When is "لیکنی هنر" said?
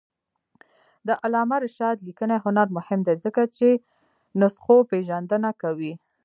2.07-2.67